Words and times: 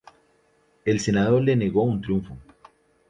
El 0.83 0.99
Senado 0.99 1.39
le 1.39 1.55
negó 1.55 1.83
un 1.83 2.01
triunfo. 2.01 2.35